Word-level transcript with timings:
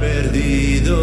Perdido. 0.00 0.98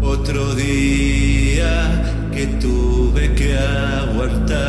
Otro 0.00 0.54
día 0.54 2.02
que 2.32 2.46
tuve 2.58 3.34
que 3.34 3.58
aguantar 3.58 4.65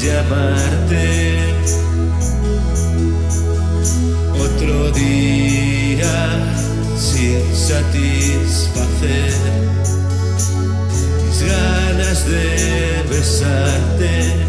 llamarte. 0.00 1.38
Otro 4.38 4.90
día 4.92 6.38
sin 6.96 7.42
satisfacer 7.54 9.32
mis 11.26 11.42
ganas 11.42 12.26
de 12.26 13.04
besarte. 13.10 14.46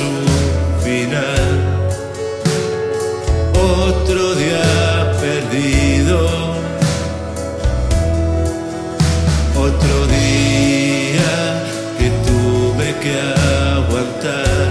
Su 0.00 0.12
final. 0.84 1.48
Otro 3.54 4.34
día 4.34 5.12
perdido. 5.24 6.20
Otro 9.68 9.96
día 10.18 11.32
que 11.98 12.08
tuve 12.28 12.88
que 13.02 13.14
aguantar 13.76 14.70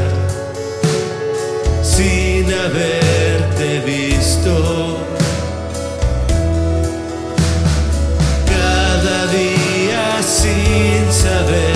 sin 1.84 2.46
haberte 2.66 3.68
visto. 3.94 4.54
Cada 8.54 9.18
día 9.40 10.06
sin 10.24 11.02
saber 11.24 11.69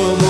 for 0.00 0.16
more. 0.16 0.29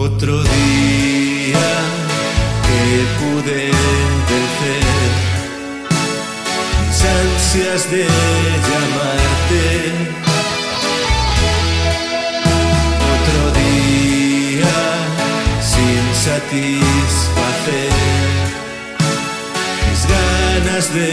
Otro 0.00 0.40
día 0.44 1.70
que 2.66 2.82
pude 3.18 3.60
vencer 4.30 4.84
mis 6.86 7.00
ansias 7.04 7.90
de 7.90 8.04
llamarte. 8.68 9.64
Otro 13.16 13.42
día 13.60 14.78
sin 15.60 16.02
satisfacer 16.14 17.92
mis 19.90 20.02
ganas 20.06 20.94
de 20.94 21.08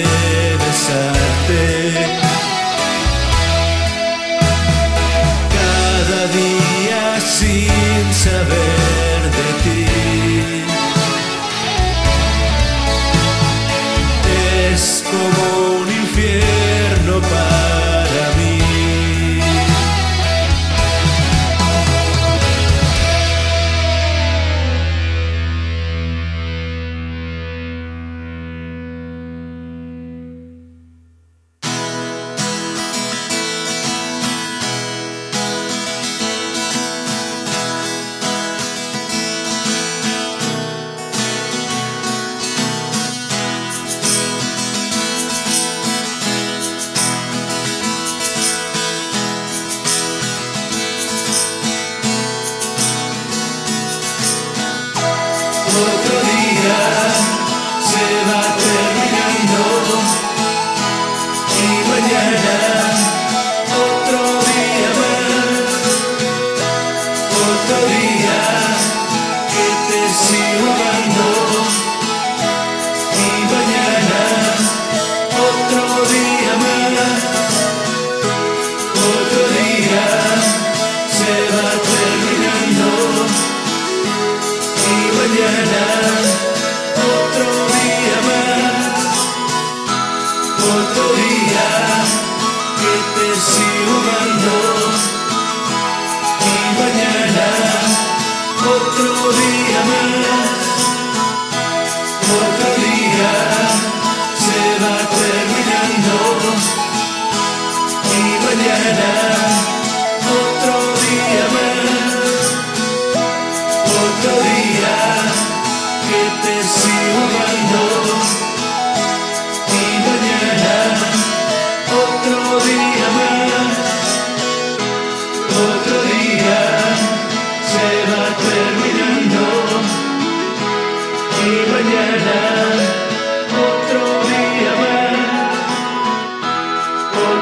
besarte. 0.64 1.85
desse 70.06 70.36
lugar 70.62 71.08
não. 71.18 71.25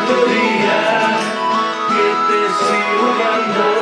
Otro 0.03 0.25
día 0.25 1.19
que 1.87 2.05
te 2.27 2.39
sigo 2.59 3.11
amando. 3.11 3.72